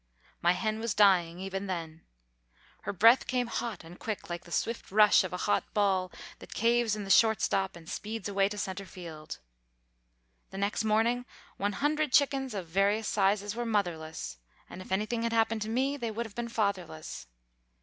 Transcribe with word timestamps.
My 0.41 0.53
hen 0.53 0.79
was 0.79 0.95
dying 0.95 1.37
even 1.39 1.67
then. 1.67 2.01
Her 2.85 2.91
breath 2.91 3.27
came 3.27 3.45
hot 3.45 3.83
and 3.83 3.99
quick 3.99 4.31
like 4.31 4.45
the 4.45 4.51
swift 4.51 4.91
rush 4.91 5.23
of 5.23 5.31
a 5.31 5.37
hot 5.45 5.71
ball 5.75 6.11
that 6.39 6.55
caves 6.55 6.95
in 6.95 7.03
the 7.03 7.11
short 7.11 7.39
stop 7.39 7.75
and 7.75 7.87
speeds 7.87 8.27
away 8.27 8.49
to 8.49 8.57
center 8.57 8.87
field. 8.87 9.37
The 10.49 10.57
next 10.57 10.83
morning 10.83 11.27
one 11.57 11.73
hundred 11.73 12.11
chickens 12.13 12.55
of 12.55 12.65
various 12.67 13.07
sizes 13.07 13.55
were 13.55 13.63
motherless, 13.63 14.39
and 14.67 14.81
if 14.81 14.91
anything 14.91 15.21
had 15.21 15.33
happened 15.33 15.61
to 15.61 15.69
me 15.69 15.97
they 15.97 16.09
would 16.09 16.25
have 16.25 16.33
been 16.33 16.49
fatherless. 16.49 17.27